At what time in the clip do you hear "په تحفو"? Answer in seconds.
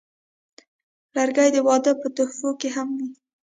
2.01-2.49